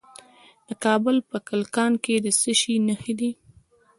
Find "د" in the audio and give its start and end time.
0.67-0.69, 2.25-2.27